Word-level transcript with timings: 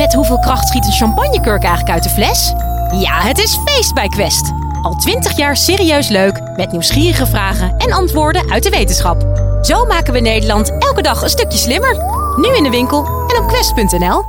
Met 0.00 0.14
hoeveel 0.14 0.38
kracht 0.38 0.68
schiet 0.68 0.86
een 0.86 0.92
champagnekurk 0.92 1.62
eigenlijk 1.62 1.94
uit 1.94 2.02
de 2.02 2.08
fles? 2.08 2.52
Ja, 3.00 3.20
het 3.20 3.38
is 3.38 3.58
feest 3.64 3.94
bij 3.94 4.08
Quest. 4.08 4.52
Al 4.82 4.94
twintig 4.94 5.36
jaar 5.36 5.56
serieus 5.56 6.08
leuk, 6.08 6.40
met 6.56 6.72
nieuwsgierige 6.72 7.26
vragen 7.26 7.76
en 7.76 7.92
antwoorden 7.92 8.50
uit 8.50 8.62
de 8.62 8.70
wetenschap. 8.70 9.22
Zo 9.62 9.84
maken 9.84 10.12
we 10.12 10.20
Nederland 10.20 10.70
elke 10.78 11.02
dag 11.02 11.22
een 11.22 11.28
stukje 11.28 11.58
slimmer. 11.58 11.96
Nu 12.36 12.56
in 12.56 12.62
de 12.62 12.70
winkel 12.70 13.04
en 13.04 13.42
op 13.42 13.48
quest.nl. 13.48 14.24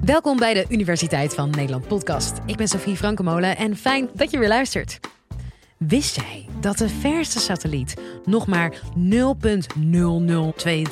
Welkom 0.00 0.38
bij 0.38 0.54
de 0.54 0.64
Universiteit 0.68 1.34
van 1.34 1.50
Nederland 1.50 1.86
podcast. 1.86 2.32
Ik 2.46 2.56
ben 2.56 2.68
Sofie 2.68 2.96
Frankemolen 2.96 3.56
en 3.56 3.76
fijn 3.76 4.08
dat 4.12 4.30
je 4.30 4.38
weer 4.38 4.48
luistert. 4.48 5.00
Wist 5.78 6.16
jij 6.16 6.46
dat 6.60 6.78
de 6.78 6.88
verste 6.88 7.38
satelliet 7.38 7.94
nog 8.24 8.46
maar 8.46 8.80
0,0023 8.80 8.80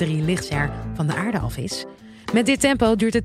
lichtjaar 0.06 0.72
van 0.94 1.06
de 1.06 1.14
aarde 1.14 1.38
af 1.38 1.56
is? 1.56 1.84
Met 2.32 2.46
dit 2.46 2.60
tempo 2.60 2.96
duurt 2.96 3.14
het 3.14 3.24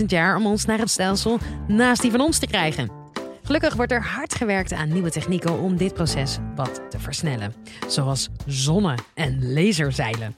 10.000 0.00 0.06
jaar 0.06 0.36
om 0.36 0.46
ons 0.46 0.64
naar 0.64 0.78
het 0.78 0.90
stelsel 0.90 1.38
naast 1.68 2.02
die 2.02 2.10
van 2.10 2.20
ons 2.20 2.38
te 2.38 2.46
krijgen. 2.46 2.90
Gelukkig 3.42 3.74
wordt 3.74 3.92
er 3.92 4.02
hard 4.02 4.34
gewerkt 4.34 4.72
aan 4.72 4.92
nieuwe 4.92 5.10
technieken 5.10 5.60
om 5.60 5.76
dit 5.76 5.94
proces 5.94 6.38
wat 6.54 6.80
te 6.90 6.98
versnellen. 6.98 7.54
Zoals 7.88 8.28
zonne- 8.46 8.98
en 9.14 9.52
laserzeilen. 9.52 10.36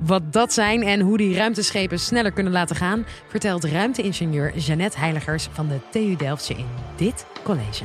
Wat 0.00 0.32
dat 0.32 0.52
zijn 0.52 0.82
en 0.82 1.00
hoe 1.00 1.16
die 1.16 1.36
ruimteschepen 1.36 1.98
sneller 1.98 2.32
kunnen 2.32 2.52
laten 2.52 2.76
gaan, 2.76 3.06
vertelt 3.26 3.64
ruimteingenieur 3.64 4.58
Jeannette 4.58 4.98
Heiligers 4.98 5.48
van 5.52 5.68
de 5.68 5.78
TU 5.90 6.16
Delftse 6.16 6.54
in 6.54 6.66
dit 6.96 7.26
college. 7.42 7.84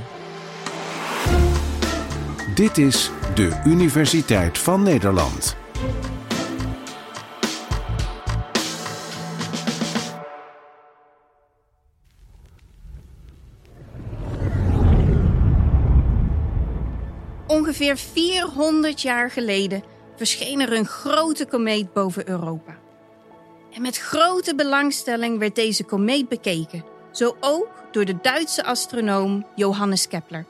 Dit 2.55 2.77
is 2.77 3.11
de 3.35 3.61
Universiteit 3.65 4.57
van 4.57 4.83
Nederland. 4.83 5.55
Ongeveer 17.47 17.97
400 17.97 19.01
jaar 19.01 19.31
geleden 19.31 19.83
verscheen 20.15 20.59
er 20.59 20.73
een 20.73 20.85
grote 20.85 21.45
komeet 21.45 21.93
boven 21.93 22.29
Europa. 22.29 22.77
En 23.71 23.81
met 23.81 23.97
grote 23.97 24.55
belangstelling 24.55 25.39
werd 25.39 25.55
deze 25.55 25.83
komeet 25.83 26.29
bekeken, 26.29 26.85
zo 27.11 27.35
ook 27.39 27.67
door 27.91 28.05
de 28.05 28.17
Duitse 28.21 28.63
astronoom 28.63 29.45
Johannes 29.55 30.07
Kepler. 30.07 30.45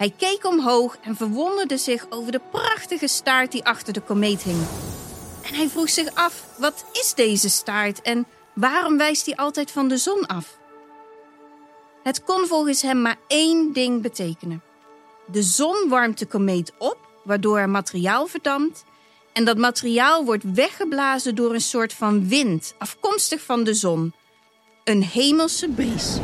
Hij 0.00 0.14
keek 0.16 0.46
omhoog 0.46 0.96
en 1.02 1.16
verwonderde 1.16 1.76
zich 1.76 2.06
over 2.10 2.32
de 2.32 2.40
prachtige 2.50 3.08
staart 3.08 3.52
die 3.52 3.64
achter 3.64 3.92
de 3.92 4.00
komeet 4.00 4.42
hing. 4.42 4.58
En 5.42 5.54
hij 5.54 5.68
vroeg 5.68 5.90
zich 5.90 6.14
af: 6.14 6.44
wat 6.58 6.84
is 6.92 7.14
deze 7.14 7.50
staart 7.50 8.02
en 8.02 8.26
waarom 8.54 8.96
wijst 8.96 9.26
hij 9.26 9.36
altijd 9.36 9.70
van 9.70 9.88
de 9.88 9.96
zon 9.96 10.26
af? 10.26 10.58
Het 12.02 12.24
kon 12.24 12.46
volgens 12.46 12.82
hem 12.82 13.02
maar 13.02 13.16
één 13.26 13.72
ding 13.72 14.02
betekenen. 14.02 14.62
De 15.26 15.42
zon 15.42 15.88
warmt 15.88 16.18
de 16.18 16.26
komeet 16.26 16.72
op, 16.78 16.98
waardoor 17.24 17.58
er 17.58 17.70
materiaal 17.70 18.26
verdampt. 18.26 18.84
En 19.32 19.44
dat 19.44 19.58
materiaal 19.58 20.24
wordt 20.24 20.44
weggeblazen 20.54 21.34
door 21.34 21.54
een 21.54 21.60
soort 21.60 21.92
van 21.92 22.28
wind, 22.28 22.74
afkomstig 22.78 23.42
van 23.42 23.64
de 23.64 23.74
zon. 23.74 24.12
Een 24.84 25.02
hemelse 25.02 25.68
bries. 25.68 26.18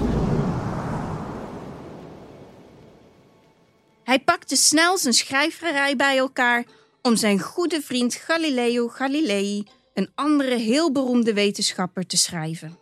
Hij 4.07 4.19
pakte 4.21 4.57
snel 4.57 4.99
zijn 4.99 5.15
schrijverij 5.15 5.97
bij 5.97 6.19
elkaar 6.19 6.65
om 7.03 7.17
zijn 7.17 7.41
goede 7.41 7.83
vriend 7.83 8.15
Galileo 8.15 8.89
Galilei, 8.89 9.67
een 9.95 10.11
andere 10.15 10.55
heel 10.55 10.93
beroemde 10.93 11.35
wetenschapper, 11.35 12.07
te 12.07 12.17
schrijven. 12.17 12.79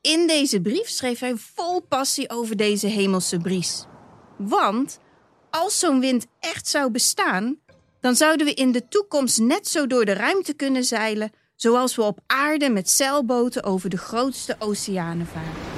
In 0.00 0.26
deze 0.26 0.60
brief 0.60 0.88
schreef 0.88 1.20
hij 1.20 1.34
vol 1.36 1.80
passie 1.80 2.30
over 2.30 2.56
deze 2.56 2.86
hemelse 2.86 3.38
bries. 3.38 3.84
Want 4.36 4.98
als 5.50 5.78
zo'n 5.78 6.00
wind 6.00 6.26
echt 6.40 6.68
zou 6.68 6.90
bestaan, 6.90 7.58
dan 8.00 8.14
zouden 8.14 8.46
we 8.46 8.54
in 8.54 8.72
de 8.72 8.88
toekomst 8.88 9.38
net 9.38 9.68
zo 9.68 9.86
door 9.86 10.04
de 10.04 10.12
ruimte 10.12 10.54
kunnen 10.54 10.84
zeilen 10.84 11.32
zoals 11.56 11.96
we 11.96 12.02
op 12.02 12.18
aarde 12.26 12.70
met 12.70 12.90
zeilboten 12.90 13.64
over 13.64 13.90
de 13.90 13.98
grootste 13.98 14.56
oceanen 14.58 15.26
varen. 15.26 15.76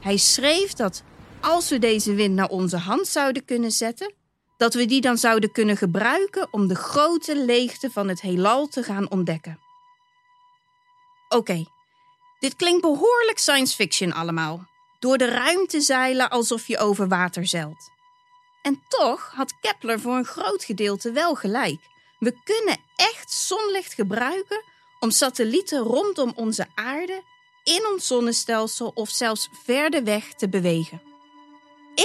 Hij 0.00 0.16
schreef 0.16 0.72
dat 0.72 1.02
als 1.42 1.68
we 1.68 1.78
deze 1.78 2.14
wind 2.14 2.34
naar 2.34 2.48
onze 2.48 2.76
hand 2.76 3.06
zouden 3.06 3.44
kunnen 3.44 3.70
zetten, 3.70 4.14
dat 4.56 4.74
we 4.74 4.86
die 4.86 5.00
dan 5.00 5.18
zouden 5.18 5.52
kunnen 5.52 5.76
gebruiken 5.76 6.48
om 6.50 6.66
de 6.66 6.74
grote 6.74 7.44
leegte 7.44 7.90
van 7.90 8.08
het 8.08 8.20
heelal 8.20 8.66
te 8.66 8.82
gaan 8.82 9.10
ontdekken. 9.10 9.60
Oké, 11.28 11.64
dit 12.38 12.56
klinkt 12.56 12.80
behoorlijk 12.80 13.38
science 13.38 13.74
fiction 13.74 14.12
allemaal. 14.12 14.66
Door 14.98 15.18
de 15.18 15.28
ruimte 15.28 15.80
zeilen 15.80 16.30
alsof 16.30 16.66
je 16.66 16.78
over 16.78 17.08
water 17.08 17.46
zeilt. 17.46 17.90
En 18.62 18.82
toch 18.88 19.32
had 19.34 19.54
Kepler 19.60 20.00
voor 20.00 20.16
een 20.16 20.24
groot 20.24 20.64
gedeelte 20.64 21.12
wel 21.12 21.34
gelijk. 21.34 21.80
We 22.18 22.40
kunnen 22.44 22.78
echt 22.96 23.32
zonlicht 23.32 23.94
gebruiken 23.94 24.62
om 25.00 25.10
satellieten 25.10 25.78
rondom 25.78 26.32
onze 26.34 26.66
aarde, 26.74 27.22
in 27.64 27.86
ons 27.92 28.06
zonnestelsel 28.06 28.90
of 28.94 29.08
zelfs 29.08 29.48
verder 29.64 30.04
weg 30.04 30.34
te 30.34 30.48
bewegen. 30.48 31.11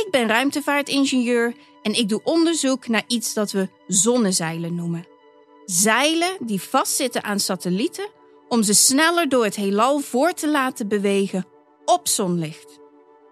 Ik 0.07 0.13
ben 0.13 0.27
ruimtevaartingenieur 0.27 1.53
en 1.81 1.93
ik 1.93 2.09
doe 2.09 2.21
onderzoek 2.23 2.87
naar 2.87 3.03
iets 3.07 3.33
dat 3.33 3.51
we 3.51 3.69
zonnezeilen 3.87 4.75
noemen. 4.75 5.07
Zeilen 5.65 6.37
die 6.39 6.61
vastzitten 6.61 7.23
aan 7.23 7.39
satellieten 7.39 8.07
om 8.47 8.63
ze 8.63 8.73
sneller 8.73 9.29
door 9.29 9.43
het 9.43 9.55
heelal 9.55 9.99
voor 9.99 10.33
te 10.33 10.49
laten 10.49 10.87
bewegen 10.87 11.45
op 11.85 12.07
zonlicht. 12.07 12.79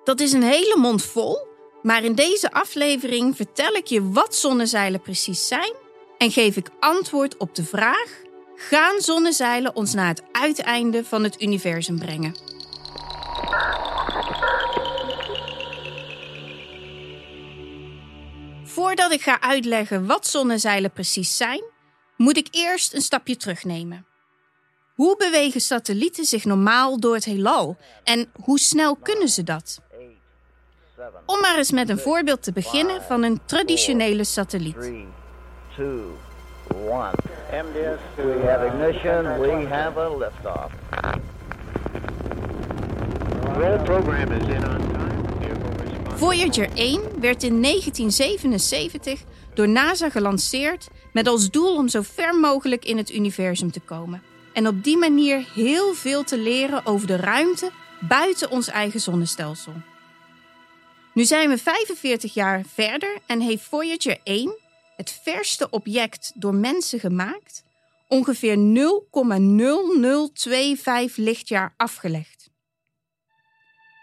Dat 0.03 0.19
is 0.19 0.31
een 0.31 0.43
hele 0.43 0.75
mond 0.77 1.03
vol, 1.03 1.47
maar 1.81 2.03
in 2.03 2.15
deze 2.15 2.51
aflevering 2.51 3.35
vertel 3.35 3.73
ik 3.73 3.85
je 3.85 4.11
wat 4.11 4.35
zonnezeilen 4.35 5.01
precies 5.01 5.47
zijn 5.47 5.73
en 6.17 6.31
geef 6.31 6.55
ik 6.55 6.69
antwoord 6.79 7.37
op 7.37 7.55
de 7.55 7.63
vraag: 7.63 8.21
gaan 8.55 8.99
zonnezeilen 8.99 9.75
ons 9.75 9.93
naar 9.93 10.07
het 10.07 10.23
uiteinde 10.31 11.05
van 11.05 11.23
het 11.23 11.41
universum 11.41 11.99
brengen? 11.99 12.35
Voordat 18.85 19.11
ik 19.11 19.21
ga 19.21 19.41
uitleggen 19.41 20.05
wat 20.05 20.27
zonnezeilen 20.27 20.91
precies 20.91 21.37
zijn, 21.37 21.63
moet 22.17 22.37
ik 22.37 22.47
eerst 22.51 22.93
een 22.93 23.01
stapje 23.01 23.37
terugnemen. 23.37 24.05
Hoe 24.93 25.17
bewegen 25.17 25.61
satellieten 25.61 26.25
zich 26.25 26.45
normaal 26.45 26.99
door 26.99 27.13
het 27.13 27.25
heelal 27.25 27.77
en 28.03 28.31
hoe 28.43 28.59
snel 28.59 28.95
kunnen 28.95 29.29
ze 29.29 29.43
dat? 29.43 29.81
Om 31.25 31.39
maar 31.39 31.57
eens 31.57 31.71
met 31.71 31.89
een 31.89 31.99
voorbeeld 31.99 32.43
te 32.43 32.51
beginnen 32.51 33.01
van 33.01 33.23
een 33.23 33.39
traditionele 33.45 34.23
satelliet. 34.23 34.79
3, 34.79 35.07
2, 35.73 35.87
1. 36.89 37.65
MDS, 37.65 38.01
we 38.15 38.43
have 38.47 38.65
ignition, 38.65 39.39
we 39.39 39.67
have 39.69 39.99
a 39.99 40.17
liftoff. 40.17 40.73
Roll 43.57 43.77
program 43.83 44.31
is 44.31 44.47
in 44.47 44.69
on 44.69 44.91
time. 44.91 45.04
Voyager 46.17 46.69
1 46.73 47.01
werd 47.19 47.43
in 47.43 47.61
1977 47.61 49.23
door 49.53 49.67
NASA 49.67 50.09
gelanceerd 50.09 50.87
met 51.13 51.27
als 51.27 51.49
doel 51.49 51.75
om 51.75 51.87
zo 51.87 52.01
ver 52.01 52.35
mogelijk 52.35 52.85
in 52.85 52.97
het 52.97 53.13
universum 53.13 53.71
te 53.71 53.79
komen. 53.79 54.23
En 54.53 54.67
op 54.67 54.83
die 54.83 54.97
manier 54.97 55.47
heel 55.53 55.93
veel 55.93 56.23
te 56.23 56.37
leren 56.37 56.85
over 56.85 57.07
de 57.07 57.15
ruimte 57.15 57.71
buiten 57.99 58.49
ons 58.49 58.67
eigen 58.67 58.99
zonnestelsel. 58.99 59.73
Nu 61.13 61.25
zijn 61.25 61.49
we 61.49 61.57
45 61.57 62.33
jaar 62.33 62.63
verder 62.73 63.17
en 63.25 63.39
heeft 63.39 63.63
Voyager 63.63 64.17
1, 64.23 64.55
het 64.95 65.19
verste 65.23 65.69
object 65.69 66.31
door 66.35 66.53
mensen 66.53 66.99
gemaakt, 66.99 67.63
ongeveer 68.07 68.57
0,0025 71.09 71.15
lichtjaar 71.15 71.73
afgelegd. 71.77 72.44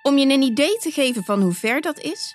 Om 0.03 0.19
je 0.19 0.27
een 0.27 0.43
idee 0.43 0.77
te 0.79 0.91
geven 0.91 1.25
van 1.25 1.43
hoe 1.43 1.53
ver 1.53 1.81
dat 1.81 2.01
is, 2.01 2.35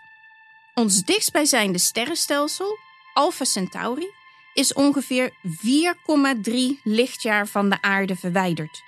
ons 0.73 1.03
dichtstbijzijnde 1.03 1.77
sterrenstelsel, 1.77 2.77
Alpha 3.13 3.45
Centauri, 3.45 4.07
is 4.53 4.73
ongeveer 4.73 5.31
4,3 5.31 6.53
lichtjaar 6.83 7.47
van 7.47 7.69
de 7.69 7.81
aarde 7.81 8.15
verwijderd. 8.15 8.81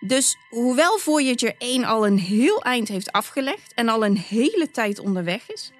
Dus 0.00 0.36
hoewel 0.50 0.98
Voyager 0.98 1.54
1 1.58 1.84
al 1.84 2.06
een 2.06 2.18
heel 2.18 2.62
eind 2.62 2.88
heeft 2.88 3.12
afgelegd 3.12 3.74
en 3.74 3.88
al 3.88 4.04
een 4.04 4.16
hele 4.16 4.70
tijd 4.70 4.98
onderweg 4.98 5.50
is, 5.50 5.70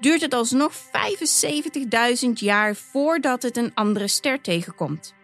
duurt 0.00 0.20
het 0.20 0.34
alsnog 0.34 0.72
75.000 2.24 2.30
jaar 2.34 2.76
voordat 2.76 3.42
het 3.42 3.56
een 3.56 3.74
andere 3.74 4.08
ster 4.08 4.40
tegenkomt. 4.40 5.14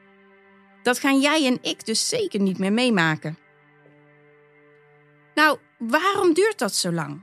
Dat 0.83 0.99
gaan 0.99 1.21
jij 1.21 1.47
en 1.47 1.59
ik 1.63 1.87
dus 1.87 2.09
zeker 2.09 2.41
niet 2.41 2.59
meer 2.59 2.73
meemaken. 2.73 3.39
Nou, 5.45 5.59
waarom 5.79 6.35
duurt 6.35 6.59
dat 6.59 6.75
zo 6.75 6.93
lang? 6.93 7.23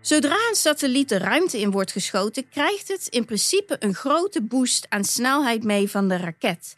Zodra 0.00 0.48
een 0.48 0.56
satelliet 0.56 1.08
de 1.08 1.18
ruimte 1.18 1.60
in 1.60 1.70
wordt 1.70 1.92
geschoten, 1.92 2.48
krijgt 2.48 2.88
het 2.88 3.06
in 3.06 3.24
principe 3.24 3.76
een 3.78 3.94
grote 3.94 4.42
boost 4.42 4.86
aan 4.88 5.04
snelheid 5.04 5.64
mee 5.64 5.90
van 5.90 6.08
de 6.08 6.16
raket. 6.16 6.76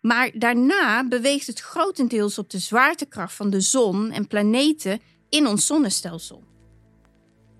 Maar 0.00 0.30
daarna 0.34 1.08
beweegt 1.08 1.46
het 1.46 1.60
grotendeels 1.60 2.38
op 2.38 2.50
de 2.50 2.58
zwaartekracht 2.58 3.34
van 3.34 3.50
de 3.50 3.60
zon 3.60 4.10
en 4.10 4.26
planeten 4.26 5.00
in 5.28 5.46
ons 5.46 5.66
zonnestelsel. 5.66 6.44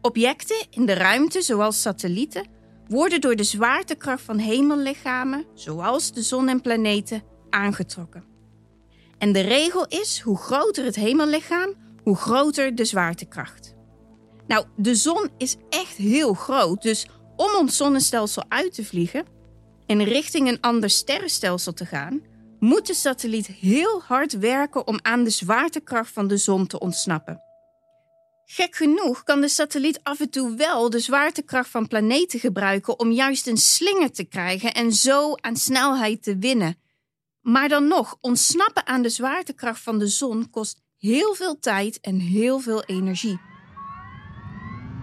Objecten 0.01 0.67
in 0.71 0.87
de 0.87 0.95
ruimte, 0.95 1.43
zoals 1.43 1.81
satellieten, 1.81 2.49
worden 2.89 3.21
door 3.21 3.37
de 3.37 3.45
zwaartekracht 3.45 4.23
van 4.23 4.39
hemellichamen, 4.39 5.47
zoals 5.55 6.13
de 6.13 6.23
zon 6.23 6.49
en 6.49 6.61
planeten, 6.61 7.23
aangetrokken. 7.51 8.25
En 9.19 9.33
de 9.33 9.41
regel 9.41 9.87
is: 9.87 10.21
hoe 10.21 10.39
groter 10.39 10.85
het 10.85 10.97
hemellichaam, 10.97 11.75
hoe 12.11 12.19
groter 12.19 12.75
de 12.75 12.85
zwaartekracht. 12.85 13.75
Nou, 14.47 14.67
de 14.77 14.95
zon 14.95 15.31
is 15.39 15.57
echt 15.69 15.97
heel 15.97 16.35
groot, 16.35 16.83
dus 16.83 17.07
om 17.37 17.55
ons 17.59 17.77
zonnestelsel 17.77 18.45
uit 18.49 18.75
te 18.75 18.85
vliegen 18.85 19.25
en 19.87 20.05
richting 20.05 20.49
een 20.49 20.61
ander 20.61 20.91
sterrenstelsel 20.91 21.73
te 21.73 21.87
gaan, 21.87 22.23
moet 22.59 22.87
de 22.87 22.95
satelliet 22.95 23.47
heel 23.47 24.03
hard 24.03 24.39
werken 24.39 24.87
om 24.87 24.99
aan 25.03 25.25
de 25.25 25.31
zwaartekracht 25.31 26.13
van 26.13 26.29
de 26.29 26.37
zon 26.37 26.67
te 26.67 26.79
ontsnappen. 26.79 27.43
Gek 28.45 28.75
genoeg 28.75 29.23
kan 29.23 29.41
de 29.41 29.49
satelliet 29.49 30.01
af 30.03 30.21
en 30.21 30.31
toe 30.31 30.57
wel 30.57 30.91
de 30.91 30.99
zwaartekracht 30.99 31.71
van 31.71 31.89
planeten 31.89 32.41
gebruiken 32.41 32.99
om 32.99 33.13
juist 33.13 33.47
een 33.47 33.57
slinger 33.57 34.13
te 34.13 34.25
krijgen 34.25 34.75
en 34.75 34.93
zo 34.93 35.35
aan 35.35 35.57
snelheid 35.57 36.23
te 36.23 36.39
winnen. 36.39 36.79
Maar 37.41 37.69
dan 37.69 37.89
nog, 37.89 38.17
ontsnappen 38.21 38.87
aan 38.87 39.03
de 39.03 39.09
zwaartekracht 39.09 39.83
van 39.83 39.99
de 39.99 40.07
zon 40.07 40.51
kost 40.51 40.81
heel 41.01 41.35
veel 41.35 41.59
tijd 41.59 42.01
en 42.01 42.19
heel 42.19 42.59
veel 42.59 42.83
energie. 42.85 43.41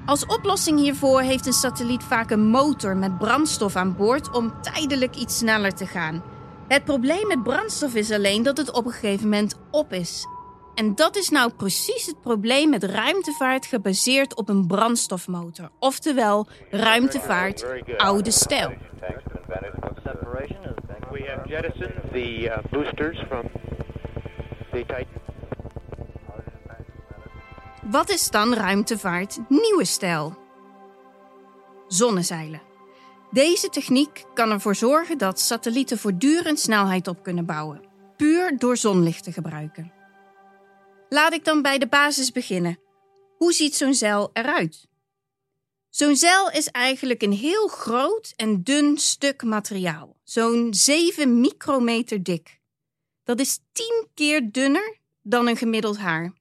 Als 0.06 0.26
oplossing 0.26 0.80
hiervoor 0.80 1.22
heeft 1.22 1.46
een 1.46 1.54
satelliet 1.54 2.04
vaak 2.04 2.32
een 2.32 2.48
motor 2.50 2.98
met 2.98 3.18
brandstof 3.18 3.76
aan 3.76 3.96
boord 3.96 4.32
om 4.32 4.62
tijdelijk 4.62 5.16
iets 5.16 5.38
sneller 5.38 5.74
te 5.74 5.86
gaan. 5.86 6.24
Het 6.68 6.84
probleem 6.84 7.28
met 7.28 7.44
brandstof 7.44 7.96
is 7.96 8.12
alleen 8.12 8.44
dat 8.44 8.58
het 8.58 8.72
op 8.72 8.86
een 8.86 8.92
gegeven 8.92 9.24
moment 9.24 9.60
op 9.72 9.94
is. 9.94 10.26
En 10.76 10.96
dat 10.96 11.16
is 11.16 11.30
nou 11.30 11.52
precies 11.54 12.06
het 12.06 12.22
probleem 12.22 12.70
met 12.70 12.84
ruimtevaart 12.84 13.66
gebaseerd 13.66 14.36
op 14.36 14.50
een 14.50 14.68
brandstofmotor. 14.68 15.70
Oftewel, 15.80 16.48
ruimtevaart, 16.70 17.66
oude 17.98 18.32
stijl. 18.32 18.74
We 21.12 21.34
have 21.36 21.50
jettisoned 21.50 22.12
the 22.12 22.44
uh, 22.44 22.58
boosters 22.72 23.24
from 23.30 23.50
the 24.72 24.84
Titan. 24.86 25.17
Wat 27.90 28.10
is 28.10 28.30
dan 28.30 28.54
ruimtevaart 28.54 29.38
nieuwe 29.50 29.86
stijl? 29.86 30.38
Zonnezeilen. 31.88 32.62
Deze 33.32 33.70
techniek 33.70 34.26
kan 34.34 34.52
ervoor 34.52 34.76
zorgen 34.76 35.18
dat 35.18 35.40
satellieten 35.40 35.98
voortdurend 35.98 36.60
snelheid 36.60 37.08
op 37.08 37.24
kunnen 37.24 37.46
bouwen, 37.46 37.82
puur 38.18 38.58
door 38.58 38.78
zonlicht 38.78 39.24
te 39.24 39.32
gebruiken. 39.32 39.92
Laat 41.10 41.34
ik 41.34 41.46
dan 41.46 41.62
bij 41.62 41.78
de 41.78 41.88
basis 41.88 42.32
beginnen. 42.32 42.80
Hoe 43.38 43.54
ziet 43.54 43.76
zo'n 43.76 43.94
zeil 43.94 44.30
eruit? 44.34 44.88
Zo'n 45.90 46.16
zeil 46.16 46.50
is 46.50 46.68
eigenlijk 46.68 47.22
een 47.22 47.34
heel 47.34 47.68
groot 47.68 48.34
en 48.36 48.64
dun 48.64 48.98
stuk 48.98 49.44
materiaal, 49.44 50.16
zo'n 50.24 50.74
7 50.74 51.40
micrometer 51.40 52.24
dik. 52.24 52.60
Dat 53.24 53.40
is 53.40 53.60
10 53.72 54.08
keer 54.14 54.52
dunner 54.52 54.98
dan 55.22 55.48
een 55.48 55.58
gemiddeld 55.58 55.98
haar. 55.98 56.37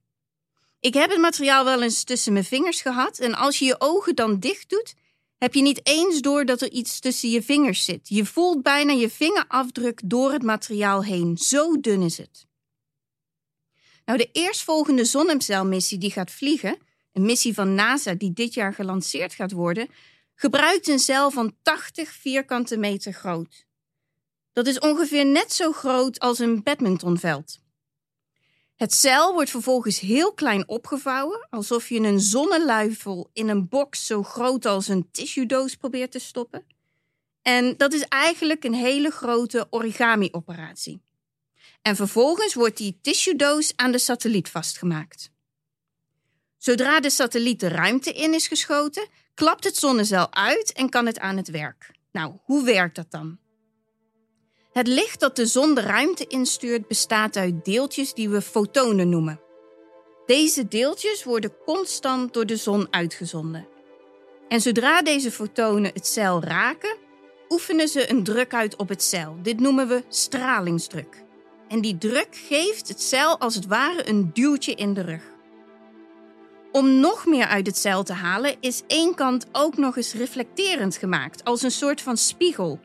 Ik 0.79 0.93
heb 0.93 1.09
het 1.09 1.19
materiaal 1.19 1.65
wel 1.65 1.81
eens 1.81 2.03
tussen 2.03 2.33
mijn 2.33 2.45
vingers 2.45 2.81
gehad 2.81 3.19
en 3.19 3.35
als 3.35 3.59
je 3.59 3.65
je 3.65 3.75
ogen 3.79 4.15
dan 4.15 4.39
dicht 4.39 4.69
doet, 4.69 4.95
heb 5.37 5.53
je 5.53 5.61
niet 5.61 5.87
eens 5.87 6.21
door 6.21 6.45
dat 6.45 6.61
er 6.61 6.71
iets 6.71 6.99
tussen 6.99 7.29
je 7.29 7.43
vingers 7.43 7.85
zit. 7.85 8.09
Je 8.09 8.25
voelt 8.25 8.61
bijna 8.61 8.91
je 8.93 9.09
vingerafdruk 9.09 10.01
door 10.05 10.31
het 10.31 10.43
materiaal 10.43 11.03
heen. 11.03 11.37
Zo 11.37 11.79
dun 11.79 12.01
is 12.01 12.17
het. 12.17 12.45
Nou, 14.05 14.17
de 14.17 14.29
eerstvolgende 14.31 15.05
zonnecelmissie 15.05 15.97
die 15.97 16.11
gaat 16.11 16.31
vliegen, 16.31 16.77
een 17.13 17.25
missie 17.25 17.53
van 17.53 17.75
NASA 17.75 18.13
die 18.13 18.33
dit 18.33 18.53
jaar 18.53 18.73
gelanceerd 18.73 19.33
gaat 19.33 19.51
worden, 19.51 19.89
gebruikt 20.35 20.87
een 20.87 20.99
cel 20.99 21.31
van 21.31 21.55
80 21.61 22.09
vierkante 22.09 22.77
meter 22.77 23.13
groot. 23.13 23.65
Dat 24.53 24.67
is 24.67 24.79
ongeveer 24.79 25.25
net 25.25 25.53
zo 25.53 25.71
groot 25.71 26.19
als 26.19 26.39
een 26.39 26.63
badmintonveld. 26.63 27.59
Het 28.77 28.93
cel 28.93 29.33
wordt 29.33 29.49
vervolgens 29.49 29.99
heel 29.99 30.33
klein 30.33 30.67
opgevouwen, 30.67 31.47
alsof 31.49 31.89
je 31.89 31.99
een 31.99 32.19
zonneluifel 32.19 33.29
in 33.33 33.49
een 33.49 33.67
box 33.67 34.05
zo 34.05 34.23
groot 34.23 34.65
als 34.65 34.87
een 34.87 35.11
tissuedoos 35.11 35.75
probeert 35.75 36.11
te 36.11 36.19
stoppen. 36.19 36.65
En 37.41 37.77
dat 37.77 37.93
is 37.93 38.01
eigenlijk 38.01 38.63
een 38.63 38.73
hele 38.73 39.09
grote 39.09 39.67
origami-operatie. 39.69 41.01
En 41.81 41.95
vervolgens 41.95 42.53
wordt 42.53 42.77
die 42.77 42.99
tissuedoos 43.01 43.73
aan 43.75 43.91
de 43.91 43.97
satelliet 43.97 44.49
vastgemaakt. 44.49 45.31
Zodra 46.57 46.99
de 46.99 47.09
satelliet 47.09 47.59
de 47.59 47.67
ruimte 47.67 48.11
in 48.11 48.33
is 48.33 48.47
geschoten, 48.47 49.07
klapt 49.33 49.63
het 49.63 49.77
zonnecel 49.77 50.33
uit 50.33 50.71
en 50.71 50.89
kan 50.89 51.05
het 51.05 51.19
aan 51.19 51.37
het 51.37 51.49
werk. 51.49 51.91
Nou, 52.11 52.37
hoe 52.43 52.65
werkt 52.65 52.95
dat 52.95 53.11
dan? 53.11 53.37
Het 54.77 54.87
licht 54.87 55.19
dat 55.19 55.35
de 55.35 55.45
zon 55.45 55.75
de 55.75 55.81
ruimte 55.81 56.27
instuurt 56.27 56.87
bestaat 56.87 57.35
uit 57.35 57.65
deeltjes 57.65 58.13
die 58.13 58.29
we 58.29 58.41
fotonen 58.41 59.09
noemen. 59.09 59.39
Deze 60.25 60.67
deeltjes 60.67 61.23
worden 61.23 61.53
constant 61.65 62.33
door 62.33 62.45
de 62.45 62.55
zon 62.55 62.87
uitgezonden. 62.89 63.67
En 64.47 64.61
zodra 64.61 65.01
deze 65.01 65.31
fotonen 65.31 65.91
het 65.93 66.07
cel 66.07 66.43
raken, 66.43 66.95
oefenen 67.49 67.87
ze 67.87 68.09
een 68.09 68.23
druk 68.23 68.53
uit 68.53 68.75
op 68.75 68.89
het 68.89 69.03
cel. 69.03 69.35
Dit 69.41 69.59
noemen 69.59 69.87
we 69.87 70.03
stralingsdruk. 70.09 71.23
En 71.67 71.81
die 71.81 71.97
druk 71.97 72.35
geeft 72.47 72.87
het 72.87 73.01
cel 73.01 73.39
als 73.39 73.55
het 73.55 73.65
ware 73.65 74.09
een 74.09 74.29
duwtje 74.33 74.73
in 74.73 74.93
de 74.93 75.01
rug. 75.01 75.23
Om 76.71 76.99
nog 76.99 77.25
meer 77.25 77.45
uit 77.45 77.67
het 77.67 77.77
cel 77.77 78.03
te 78.03 78.13
halen 78.13 78.55
is 78.59 78.83
één 78.87 79.15
kant 79.15 79.45
ook 79.51 79.77
nog 79.77 79.97
eens 79.97 80.13
reflecterend 80.13 80.97
gemaakt, 80.97 81.43
als 81.43 81.61
een 81.61 81.71
soort 81.71 82.01
van 82.01 82.17
spiegel. 82.17 82.79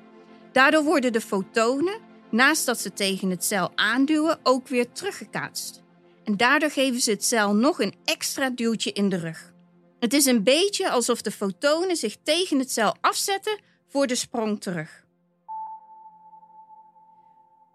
Daardoor 0.53 0.85
worden 0.85 1.13
de 1.13 1.21
fotonen, 1.21 2.01
naast 2.31 2.67
dat 2.67 2.81
ze 2.81 2.93
tegen 2.93 3.31
het 3.31 3.45
cel 3.45 3.73
aanduwen, 3.75 4.39
ook 4.43 4.69
weer 4.69 4.93
teruggekaatst. 4.93 5.83
En 6.25 6.37
daardoor 6.37 6.71
geven 6.71 7.01
ze 7.01 7.11
het 7.11 7.25
cel 7.25 7.55
nog 7.55 7.81
een 7.81 7.95
extra 8.05 8.51
duwtje 8.51 8.93
in 8.93 9.09
de 9.09 9.17
rug. 9.17 9.53
Het 9.99 10.13
is 10.13 10.25
een 10.25 10.43
beetje 10.43 10.91
alsof 10.91 11.23
de 11.23 11.31
fotonen 11.31 11.97
zich 11.97 12.17
tegen 12.23 12.59
het 12.59 12.73
cel 12.73 12.97
afzetten 13.01 13.61
voor 13.89 14.07
de 14.07 14.15
sprong 14.15 14.61
terug. 14.61 15.05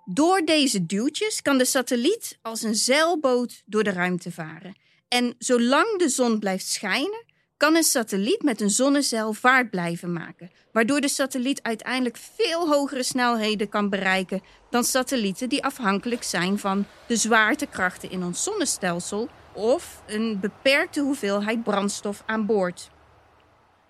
Door 0.06 0.42
deze 0.46 0.86
duwtjes 0.86 1.42
kan 1.42 1.58
de 1.58 1.66
satelliet 1.66 2.38
als 2.42 2.62
een 2.62 2.76
zeilboot 2.76 3.64
door 3.66 3.84
de 3.84 3.92
ruimte 3.92 4.32
varen. 4.32 4.78
En 5.08 5.36
zolang 5.38 5.98
de 6.00 6.10
zon 6.10 6.40
blijft 6.40 6.68
schijnen, 6.68 7.26
kan 7.58 7.76
een 7.76 7.84
satelliet 7.84 8.42
met 8.42 8.62
een 8.62 8.70
zonnezeil 8.70 9.34
vaart 9.34 9.70
blijven 9.70 10.14
maken, 10.14 10.52
waardoor 10.72 11.02
de 11.02 11.08
satelliet 11.08 11.62
uiteindelijk 11.62 12.18
veel 12.18 12.68
hogere 12.70 13.04
snelheden 13.04 13.70
kan 13.70 13.90
bereiken 13.90 14.42
dan 14.70 14.84
satellieten 14.84 15.50
die 15.50 15.64
afhankelijk 15.64 16.24
zijn 16.24 16.60
van 16.60 16.86
de 17.08 17.16
zwaartekrachten 17.16 18.12
in 18.12 18.24
ons 18.24 18.44
zonnestelsel 18.44 19.30
of 19.54 20.02
een 20.08 20.40
beperkte 20.40 21.02
hoeveelheid 21.02 21.64
brandstof 21.64 22.24
aan 22.26 22.46
boord. 22.46 22.90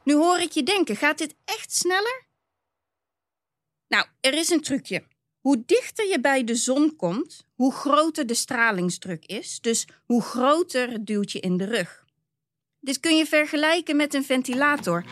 Nu 0.03 0.13
hoor 0.13 0.39
ik 0.39 0.51
je 0.51 0.63
denken, 0.63 0.95
gaat 0.95 1.17
dit 1.17 1.36
echt 1.45 1.74
sneller? 1.74 2.25
Nou, 3.88 4.05
er 4.21 4.33
is 4.33 4.50
een 4.50 4.62
trucje. 4.62 5.03
Hoe 5.39 5.63
dichter 5.65 6.07
je 6.07 6.19
bij 6.19 6.43
de 6.43 6.55
zon 6.55 6.95
komt, 6.95 7.45
hoe 7.55 7.74
groter 7.74 8.25
de 8.25 8.33
stralingsdruk 8.33 9.25
is, 9.25 9.59
dus 9.62 9.88
hoe 10.05 10.21
groter 10.21 10.91
het 10.91 11.05
duwtje 11.05 11.39
in 11.39 11.57
de 11.57 11.65
rug. 11.65 12.05
Dit 12.79 13.00
kun 13.00 13.17
je 13.17 13.25
vergelijken 13.25 13.96
met 13.96 14.13
een 14.13 14.24
ventilator. 14.24 15.03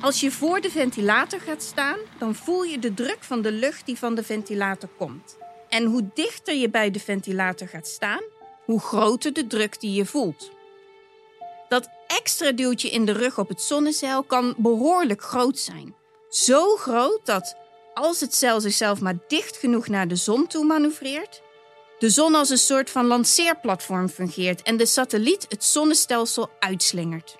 Als 0.00 0.20
je 0.20 0.30
voor 0.30 0.60
de 0.60 0.70
ventilator 0.70 1.40
gaat 1.40 1.62
staan, 1.62 1.98
dan 2.18 2.34
voel 2.34 2.62
je 2.62 2.78
de 2.78 2.94
druk 2.94 3.18
van 3.20 3.42
de 3.42 3.52
lucht 3.52 3.86
die 3.86 3.98
van 3.98 4.14
de 4.14 4.22
ventilator 4.22 4.88
komt. 4.98 5.36
En 5.68 5.84
hoe 5.84 6.10
dichter 6.14 6.54
je 6.54 6.70
bij 6.70 6.90
de 6.90 7.00
ventilator 7.00 7.68
gaat 7.68 7.88
staan, 7.88 8.22
hoe 8.64 8.80
groter 8.80 9.32
de 9.32 9.46
druk 9.46 9.80
die 9.80 9.92
je 9.92 10.06
voelt. 10.06 10.50
Dat 11.68 11.88
extra 12.06 12.52
duwtje 12.52 12.90
in 12.90 13.04
de 13.04 13.12
rug 13.12 13.38
op 13.38 13.48
het 13.48 13.62
zonnezeil 13.62 14.22
kan 14.22 14.54
behoorlijk 14.56 15.22
groot 15.22 15.58
zijn. 15.58 15.94
Zo 16.28 16.76
groot 16.76 17.20
dat 17.26 17.56
als 17.94 18.20
het 18.20 18.34
cel 18.34 18.60
zichzelf 18.60 19.00
maar 19.00 19.18
dicht 19.28 19.56
genoeg 19.56 19.88
naar 19.88 20.08
de 20.08 20.16
zon 20.16 20.46
toe 20.46 20.64
manoeuvreert, 20.64 21.42
de 22.00 22.10
zon 22.10 22.34
als 22.34 22.50
een 22.50 22.58
soort 22.58 22.90
van 22.90 23.06
lanceerplatform 23.06 24.08
fungeert 24.08 24.62
en 24.62 24.76
de 24.76 24.86
satelliet 24.86 25.46
het 25.48 25.64
zonnestelsel 25.64 26.50
uitslingert. 26.58 27.36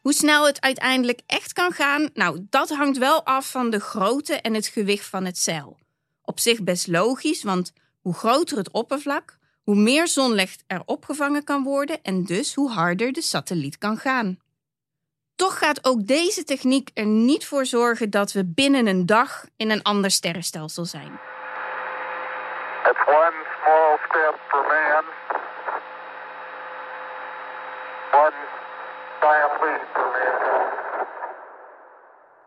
Hoe 0.00 0.12
snel 0.12 0.46
het 0.46 0.60
uiteindelijk 0.60 1.20
echt 1.26 1.52
kan 1.52 1.72
gaan, 1.72 2.10
nou, 2.14 2.46
dat 2.50 2.68
hangt 2.68 2.98
wel 2.98 3.24
af 3.24 3.50
van 3.50 3.70
de 3.70 3.80
grootte 3.80 4.34
en 4.34 4.54
het 4.54 4.66
gewicht 4.66 5.06
van 5.06 5.24
het 5.24 5.38
zeil. 5.38 5.78
Op 6.24 6.40
zich 6.40 6.62
best 6.62 6.86
logisch, 6.86 7.42
want 7.42 7.72
hoe 8.00 8.14
groter 8.14 8.56
het 8.56 8.70
oppervlak, 8.70 9.38
hoe 9.62 9.76
meer 9.76 10.08
zonlicht 10.08 10.64
er 10.66 10.82
opgevangen 10.84 11.44
kan 11.44 11.62
worden 11.62 12.02
en 12.02 12.24
dus 12.24 12.54
hoe 12.54 12.70
harder 12.70 13.12
de 13.12 13.22
satelliet 13.22 13.78
kan 13.78 13.96
gaan. 13.96 14.38
Toch 15.40 15.58
gaat 15.58 15.84
ook 15.84 16.06
deze 16.06 16.44
techniek 16.44 16.90
er 16.94 17.06
niet 17.06 17.46
voor 17.46 17.66
zorgen 17.66 18.10
dat 18.10 18.32
we 18.32 18.44
binnen 18.44 18.86
een 18.86 19.06
dag 19.06 19.46
in 19.56 19.70
een 19.70 19.82
ander 19.82 20.10
sterrenstelsel 20.10 20.84
zijn. 20.84 21.12
It's 22.90 23.06
one 23.06 23.44
small 23.62 23.98
step 24.08 24.36
for 24.48 24.62
man, 24.62 25.04
one 28.12 28.36
giant 29.20 29.60
leap 29.60 29.82
for 29.92 30.10
mankind. 30.10 31.08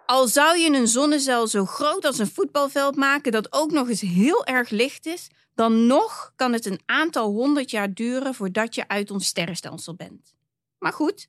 Al 0.06 0.28
zou 0.28 0.58
je 0.58 0.74
een 0.74 0.88
zonnecel 0.88 1.48
zo 1.48 1.66
groot 1.66 2.06
als 2.06 2.18
een 2.18 2.32
voetbalveld 2.34 2.96
maken 2.96 3.32
dat 3.32 3.54
ook 3.54 3.72
nog 3.72 3.88
eens 3.88 4.02
heel 4.02 4.46
erg 4.46 4.70
licht 4.70 5.06
is, 5.06 5.30
dan 5.56 5.88
nog 5.88 6.32
kan 6.36 6.54
het 6.54 6.66
een 6.66 6.82
aantal 6.86 7.32
honderd 7.32 7.72
jaar 7.72 7.94
duren 7.94 8.34
voordat 8.34 8.76
je 8.76 8.88
uit 8.88 9.12
ons 9.12 9.28
sterrenstelsel 9.28 9.96
bent. 9.96 10.34
Maar 10.80 10.94
goed, 10.94 11.28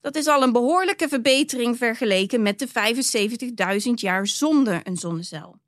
dat 0.00 0.16
is 0.16 0.26
al 0.26 0.42
een 0.42 0.52
behoorlijke 0.52 1.08
verbetering 1.08 1.76
vergeleken 1.76 2.42
met 2.42 2.58
de 2.58 2.68
75.000 3.88 3.90
jaar 3.94 4.26
zonder 4.26 4.80
een 4.84 4.96
zonnecel. 4.96 5.58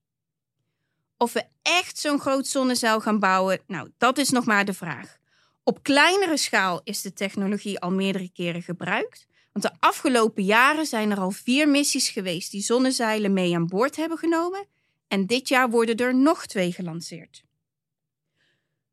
Of 1.16 1.32
we 1.32 1.44
echt 1.62 1.98
zo'n 1.98 2.20
groot 2.20 2.46
zonnecel 2.46 3.00
gaan 3.00 3.18
bouwen, 3.18 3.60
nou, 3.66 3.90
dat 3.98 4.18
is 4.18 4.30
nog 4.30 4.44
maar 4.44 4.64
de 4.64 4.72
vraag. 4.72 5.18
Op 5.64 5.82
kleinere 5.82 6.36
schaal 6.36 6.80
is 6.84 7.02
de 7.02 7.12
technologie 7.12 7.80
al 7.80 7.90
meerdere 7.90 8.30
keren 8.32 8.62
gebruikt, 8.62 9.26
want 9.52 9.64
de 9.64 9.80
afgelopen 9.80 10.44
jaren 10.44 10.86
zijn 10.86 11.10
er 11.10 11.20
al 11.20 11.30
vier 11.30 11.68
missies 11.68 12.08
geweest 12.08 12.50
die 12.50 12.62
zonnezeilen 12.62 13.32
mee 13.32 13.54
aan 13.54 13.66
boord 13.66 13.96
hebben 13.96 14.18
genomen 14.18 14.66
en 15.08 15.26
dit 15.26 15.48
jaar 15.48 15.70
worden 15.70 15.96
er 15.96 16.14
nog 16.14 16.46
twee 16.46 16.72
gelanceerd. 16.72 17.42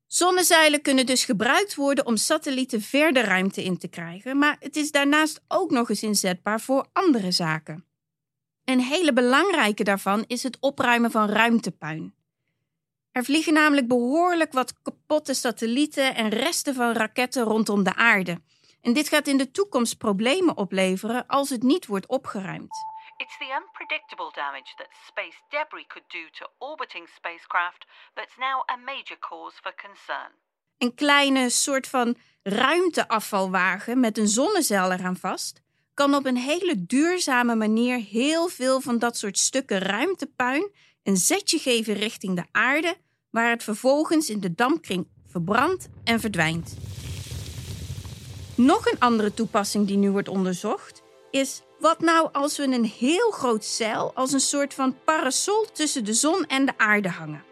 Zonnezeilen 0.08 0.82
kunnen 0.82 1.06
dus 1.06 1.26
gebruikt 1.26 1.76
worden 1.76 2.06
om 2.06 2.18
satellieten 2.18 2.82
verder 2.82 3.24
ruimte 3.24 3.64
in 3.64 3.78
te 3.78 3.88
krijgen, 3.88 4.38
maar 4.38 4.58
het 4.60 4.76
is 4.76 4.92
daarnaast 4.92 5.42
ook 5.48 5.72
nog 5.72 5.90
eens 5.90 6.04
inzetbaar 6.04 6.62
voor 6.62 6.88
andere 6.94 7.32
zaken. 7.32 7.86
Een 8.66 8.80
hele 8.80 9.14
belangrijke 9.14 9.84
daarvan 9.84 10.24
is 10.28 10.44
het 10.44 10.58
opruimen 10.60 11.12
van 11.12 11.30
ruimtepuin. 11.30 12.14
Er 13.12 13.24
vliegen 13.24 13.54
namelijk 13.54 13.88
behoorlijk 13.88 14.54
wat 14.54 14.82
kapotte 14.82 15.34
satellieten 15.34 16.16
en 16.16 16.30
resten 16.30 16.74
van 16.74 16.92
raketten 16.92 17.44
rondom 17.44 17.84
de 17.84 17.96
aarde. 17.96 18.42
En 18.82 18.94
dit 18.94 19.08
gaat 19.08 19.28
in 19.28 19.38
de 19.38 19.52
toekomst 19.52 19.98
problemen 19.98 20.58
opleveren 20.58 21.28
als 21.28 21.50
het 21.50 21.64
niet 21.64 21.86
wordt 21.86 22.08
opgeruimd. 22.08 22.76
It's 23.24 23.38
the 23.38 23.52
unpredictable 23.62 24.32
damage 24.34 24.72
that 24.78 24.92
space 25.08 25.40
debris 25.50 25.88
could 25.88 26.08
do 26.08 26.24
to 26.38 26.44
orbiting 26.60 27.08
spacecraft 27.16 27.86
that's 28.16 28.38
now 28.38 28.58
a 28.76 28.78
major 28.92 29.18
cause 29.20 29.56
for 29.64 29.74
concern. 29.86 30.32
Een 30.78 30.94
kleine 30.96 31.50
soort 31.50 31.88
van 31.88 32.18
ruimteafvalwagen 32.44 34.00
met 34.00 34.18
een 34.18 34.28
zonnezeil 34.28 34.92
eraan 34.92 35.18
vast 35.18 35.62
kan 35.94 36.14
op 36.14 36.26
een 36.26 36.38
hele 36.38 36.86
duurzame 36.86 37.56
manier 37.56 37.98
heel 37.98 38.48
veel 38.48 38.82
van 38.82 39.00
dat 39.00 39.18
soort 39.18 39.38
stukken 39.38 39.80
ruimtepuin 39.80 40.72
een 41.04 41.18
zetje 41.18 41.58
geven 41.58 41.94
richting 41.94 42.36
de 42.36 42.46
aarde, 42.52 42.98
waar 43.30 43.50
het 43.50 43.64
vervolgens 43.64 44.30
in 44.30 44.40
de 44.40 44.54
dampkring 44.54 45.08
verbrandt 45.28 45.90
en 46.04 46.20
verdwijnt. 46.20 46.78
Nog 48.56 48.86
een 48.86 49.00
andere 49.00 49.34
toepassing 49.34 49.88
die 49.88 49.98
nu 49.98 50.12
wordt 50.12 50.28
onderzocht 50.28 51.02
is 51.32 51.62
wat 51.80 52.00
nou 52.00 52.30
als 52.32 52.58
we 52.58 52.64
een 52.64 52.86
heel 52.86 53.32
groot 53.32 53.66
zeil 53.66 54.12
als 54.14 54.32
een 54.32 54.40
soort 54.40 54.74
van 54.74 54.98
parasol 55.04 55.66
tussen 55.74 56.06
de 56.06 56.14
zon 56.14 56.46
en 56.46 56.66
de 56.66 56.78
aarde 56.78 57.10
hangen? 57.10 57.44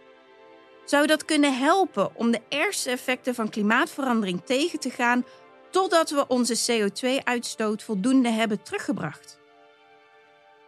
Zou 0.85 1.07
dat 1.07 1.25
kunnen 1.25 1.57
helpen 1.57 2.15
om 2.15 2.31
de 2.31 2.41
ergste 2.49 2.89
effecten 2.89 3.35
van 3.35 3.49
klimaatverandering 3.49 4.41
tegen 4.45 4.79
te 4.79 4.89
gaan 4.89 5.25
totdat 5.69 6.09
we 6.09 6.27
onze 6.27 6.71
CO2-uitstoot 6.71 7.83
voldoende 7.83 8.29
hebben 8.29 8.61
teruggebracht? 8.61 9.39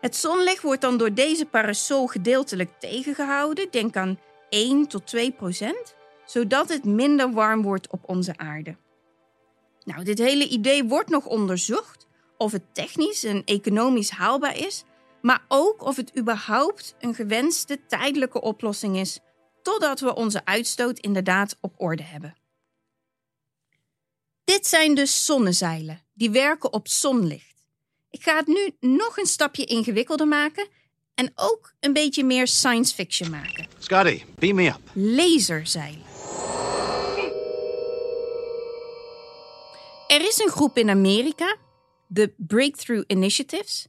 Het 0.02 0.16
zonlicht 0.16 0.62
wordt 0.62 0.82
dan 0.82 0.98
door 0.98 1.14
deze 1.14 1.46
parasol 1.46 2.08
gedeeltelijk 2.08 2.80
tegengehouden, 2.80 3.68
denk 3.72 3.96
aan 3.96 4.20
1 4.50 4.88
tot 4.88 5.08
2 5.08 5.32
procent, 5.32 5.96
zodat 6.26 6.70
het 6.70 6.84
minder 6.86 7.32
warm 7.32 7.62
wordt 7.62 7.90
op 7.90 8.00
onze 8.06 8.38
aarde. 8.38 8.76
Nou, 9.84 10.04
dit 10.04 10.18
hele 10.18 10.48
idee 10.48 10.84
wordt 10.84 11.10
nog 11.10 11.26
onderzocht 11.26 12.07
of 12.38 12.52
het 12.52 12.74
technisch 12.74 13.24
en 13.24 13.44
economisch 13.44 14.10
haalbaar 14.10 14.58
is, 14.58 14.84
maar 15.22 15.46
ook 15.48 15.82
of 15.82 15.96
het 15.96 16.18
überhaupt 16.18 16.96
een 17.00 17.16
gewenste 17.16 17.80
tijdelijke 17.88 18.42
oplossing 18.42 18.98
is 18.98 19.20
totdat 19.62 20.00
we 20.00 20.16
onze 20.16 20.46
uitstoot 20.46 21.00
inderdaad 21.00 21.58
op 21.62 21.74
orde 21.78 22.04
hebben. 22.04 22.36
Dit 24.44 24.68
zijn 24.68 24.96
dus 24.96 25.26
zonnezeilen 25.26 26.02
die 26.14 26.30
werken 26.30 26.74
op 26.74 26.88
zonlicht. 26.88 27.68
Ik 28.10 28.24
ga 28.24 28.36
het 28.36 28.48
nu 28.48 28.76
nog 28.80 29.18
een 29.18 29.26
stapje 29.26 29.66
ingewikkelder 29.66 30.28
maken 30.28 30.68
en 31.16 31.32
ook 31.36 31.74
een 31.80 31.94
beetje 31.94 32.24
meer 32.24 32.48
science 32.48 32.94
fiction 32.94 33.30
maken. 33.30 33.68
Scotty, 33.80 34.24
beam 34.36 34.56
me 34.56 34.68
up. 34.68 34.80
Laserzeilen. 34.94 36.06
Er 40.08 40.28
is 40.28 40.40
een 40.40 40.50
groep 40.50 40.78
in 40.78 40.90
Amerika, 40.90 41.56
de 42.08 42.34
Breakthrough 42.38 43.04
Initiatives, 43.08 43.88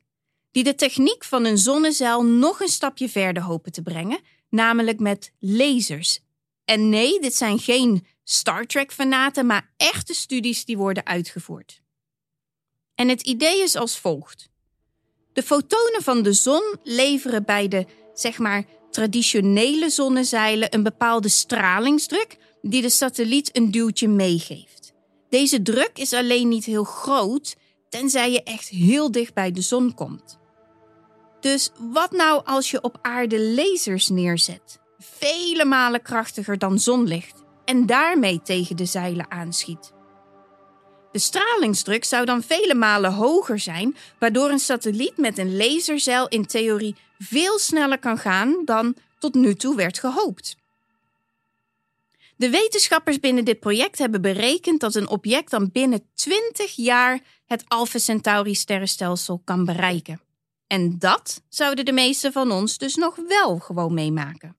die 0.51 0.65
de 0.65 0.75
techniek 0.75 1.25
van 1.25 1.45
een 1.45 1.59
zonnezeil 1.59 2.25
nog 2.25 2.61
een 2.61 2.69
stapje 2.69 3.09
verder 3.09 3.43
hopen 3.43 3.73
te 3.73 3.83
brengen, 3.83 4.21
namelijk 4.51 5.01
met 5.01 5.33
lasers. 5.39 6.21
En 6.65 6.89
nee, 6.89 7.21
dit 7.21 7.35
zijn 7.35 7.59
geen 7.59 8.07
Star 8.25 8.67
Trek-fanaten, 8.67 9.47
maar 9.47 9.73
echte 9.77 10.15
studies 10.15 10.65
die 10.65 10.77
worden 10.77 11.07
uitgevoerd. 11.07 11.81
En 12.95 13.09
het 13.09 13.23
idee 13.23 13.63
is 13.63 13.77
als 13.77 13.99
volgt. 13.99 14.49
De 15.33 15.43
fotonen 15.43 16.03
van 16.03 16.23
de 16.23 16.33
zon 16.33 16.77
leveren 16.83 17.45
bij 17.45 17.69
de, 17.69 17.87
zeg 18.15 18.39
maar, 18.39 18.65
traditionele 18.91 19.91
zonnezeilen 19.91 20.75
een 20.75 20.83
bepaalde 20.83 21.29
stralingsdruk 21.29 22.37
die 22.63 22.83
de 22.83 22.91
satelliet 22.91 23.57
een 23.57 23.71
duwtje 23.71 24.09
meegeeft. 24.09 24.93
Deze 25.29 25.63
druk 25.63 25.91
is 25.95 26.13
alleen 26.13 26.49
niet 26.49 26.65
heel 26.65 26.85
groot, 26.85 27.57
tenzij 27.89 28.33
je 28.33 28.43
echt 28.43 28.69
heel 28.69 29.11
dicht 29.11 29.35
bij 29.35 29.53
de 29.53 29.61
zon 29.61 29.95
komt. 29.95 30.39
Dus 31.41 31.71
wat 31.79 32.11
nou 32.11 32.45
als 32.45 32.71
je 32.71 32.83
op 32.83 32.99
aarde 33.03 33.41
lasers 33.41 34.09
neerzet? 34.09 34.81
Vele 34.99 35.65
malen 35.65 36.03
krachtiger 36.03 36.59
dan 36.59 36.79
zonlicht 36.79 37.43
en 37.65 37.87
daarmee 37.87 38.43
tegen 38.43 38.77
de 38.77 38.85
zeilen 38.85 39.31
aanschiet. 39.31 39.93
De 41.13 41.19
stralingsdruk 41.19 42.05
zou 42.05 42.25
dan 42.25 42.43
vele 42.43 42.75
malen 42.75 43.13
hoger 43.13 43.59
zijn, 43.59 43.97
waardoor 44.19 44.51
een 44.51 44.59
satelliet 44.59 45.17
met 45.17 45.39
een 45.39 45.57
laserzeil 45.57 46.29
in 46.29 46.47
theorie 46.47 46.97
veel 47.19 47.59
sneller 47.59 47.99
kan 47.99 48.19
gaan 48.19 48.63
dan 48.65 48.95
tot 49.19 49.35
nu 49.35 49.55
toe 49.55 49.77
werd 49.77 49.99
gehoopt. 49.99 50.57
De 52.39 52.51
wetenschappers 52.51 53.21
binnen 53.21 53.45
dit 53.45 53.61
project 53.61 53.99
hebben 53.99 54.23
berekend 54.23 54.81
dat 54.81 54.95
een 54.95 55.09
object 55.09 55.51
dan 55.51 55.71
binnen 55.73 56.11
20 56.15 56.73
jaar 56.77 57.21
het 57.47 57.65
Alpha 57.69 57.99
Centauri 57.99 58.55
sterrenstelsel 58.55 59.41
kan 59.45 59.65
bereiken. 59.65 60.21
En 60.67 60.99
dat 60.99 61.43
zouden 61.49 61.85
de 61.85 61.93
meesten 61.93 62.33
van 62.33 62.51
ons 62.51 62.79
dus 62.79 62.95
nog 62.95 63.17
wel 63.29 63.59
gewoon 63.59 63.95
meemaken. 63.95 64.57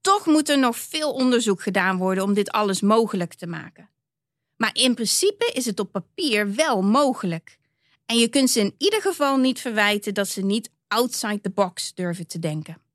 Toch 0.00 0.26
moet 0.26 0.48
er 0.48 0.58
nog 0.58 0.76
veel 0.76 1.12
onderzoek 1.12 1.62
gedaan 1.62 1.96
worden 1.96 2.24
om 2.24 2.34
dit 2.34 2.50
alles 2.50 2.80
mogelijk 2.80 3.34
te 3.34 3.46
maken. 3.46 3.90
Maar 4.56 4.70
in 4.72 4.94
principe 4.94 5.50
is 5.54 5.64
het 5.64 5.80
op 5.80 5.92
papier 5.92 6.54
wel 6.54 6.82
mogelijk. 6.82 7.58
En 8.06 8.18
je 8.18 8.28
kunt 8.28 8.50
ze 8.50 8.60
in 8.60 8.74
ieder 8.78 9.00
geval 9.00 9.36
niet 9.36 9.60
verwijten 9.60 10.14
dat 10.14 10.28
ze 10.28 10.44
niet 10.44 10.70
outside 10.88 11.40
the 11.40 11.50
box 11.50 11.94
durven 11.94 12.26
te 12.26 12.38
denken. 12.38 12.87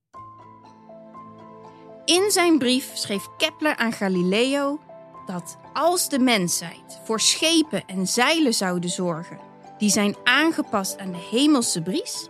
In 2.05 2.31
zijn 2.31 2.57
brief 2.57 2.91
schreef 2.93 3.27
Kepler 3.37 3.75
aan 3.75 3.93
Galileo 3.93 4.79
dat 5.25 5.57
als 5.73 6.09
de 6.09 6.19
mensheid 6.19 6.99
voor 7.03 7.19
schepen 7.19 7.83
en 7.87 8.07
zeilen 8.07 8.53
zouden 8.53 8.89
zorgen 8.89 9.39
die 9.77 9.89
zijn 9.89 10.15
aangepast 10.23 10.97
aan 10.97 11.11
de 11.11 11.27
hemelse 11.31 11.81
bries, 11.81 12.27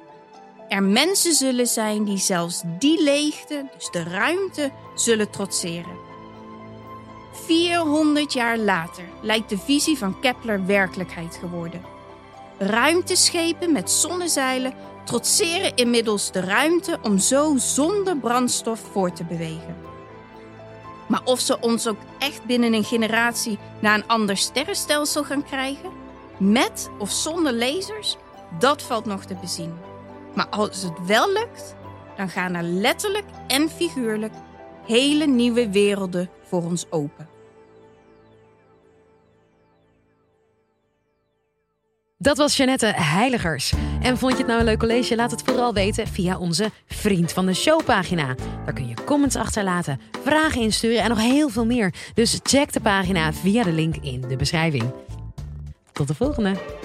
er 0.67 0.83
mensen 0.83 1.33
zullen 1.33 1.67
zijn 1.67 2.03
die 2.03 2.17
zelfs 2.17 2.61
die 2.79 3.03
leegte, 3.03 3.69
dus 3.75 3.89
de 3.89 4.03
ruimte, 4.03 4.71
zullen 4.95 5.29
trotseren. 5.29 5.97
400 7.31 8.33
jaar 8.33 8.57
later 8.57 9.03
lijkt 9.21 9.49
de 9.49 9.57
visie 9.57 9.97
van 9.97 10.19
Kepler 10.19 10.65
werkelijkheid 10.65 11.35
geworden. 11.35 11.81
Ruimteschepen 12.57 13.71
met 13.71 13.91
zonnezeilen 13.91 14.73
trotseren 15.03 15.75
inmiddels 15.75 16.31
de 16.31 16.39
ruimte 16.39 16.97
om 17.01 17.17
zo 17.17 17.53
zonder 17.57 18.17
brandstof 18.17 18.79
voor 18.91 19.11
te 19.11 19.23
bewegen. 19.23 19.75
Maar 21.07 21.21
of 21.23 21.39
ze 21.39 21.59
ons 21.59 21.87
ook 21.87 21.99
echt 22.19 22.45
binnen 22.45 22.73
een 22.73 22.83
generatie 22.83 23.59
naar 23.79 23.95
een 23.95 24.07
ander 24.07 24.37
sterrenstelsel 24.37 25.23
gaan 25.23 25.43
krijgen, 25.43 25.91
met 26.37 26.89
of 26.99 27.11
zonder 27.11 27.53
lasers, 27.53 28.17
dat 28.59 28.81
valt 28.81 29.05
nog 29.05 29.25
te 29.25 29.35
bezien. 29.35 29.73
Maar 30.35 30.47
als 30.47 30.81
het 30.81 31.05
wel 31.05 31.31
lukt, 31.31 31.75
dan 32.17 32.29
gaan 32.29 32.53
er 32.53 32.63
letterlijk 32.63 33.25
en 33.47 33.69
figuurlijk 33.69 34.33
hele 34.85 35.25
nieuwe 35.25 35.69
werelden 35.69 36.29
voor 36.43 36.63
ons 36.63 36.85
open. 36.89 37.32
Dat 42.23 42.37
was 42.37 42.57
Jeannette 42.57 42.93
Heiligers. 42.95 43.73
En 44.01 44.17
vond 44.17 44.31
je 44.31 44.37
het 44.37 44.47
nou 44.47 44.59
een 44.59 44.65
leuk 44.65 44.79
college? 44.79 45.15
Laat 45.15 45.31
het 45.31 45.41
vooral 45.45 45.73
weten 45.73 46.07
via 46.07 46.37
onze 46.37 46.71
Vriend 46.85 47.31
van 47.31 47.45
de 47.45 47.53
Show 47.53 47.83
pagina. 47.83 48.35
Daar 48.65 48.73
kun 48.73 48.87
je 48.87 48.93
comments 49.05 49.35
achterlaten, 49.35 49.99
vragen 50.23 50.61
insturen 50.61 51.01
en 51.01 51.09
nog 51.09 51.21
heel 51.21 51.49
veel 51.49 51.65
meer. 51.65 51.93
Dus 52.13 52.39
check 52.43 52.73
de 52.73 52.79
pagina 52.79 53.33
via 53.33 53.63
de 53.63 53.71
link 53.71 53.95
in 53.95 54.21
de 54.21 54.35
beschrijving. 54.35 54.83
Tot 55.91 56.07
de 56.07 56.15
volgende! 56.15 56.82